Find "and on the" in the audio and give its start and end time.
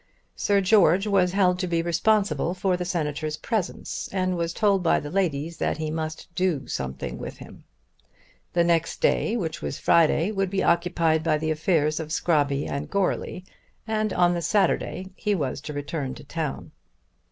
13.85-14.41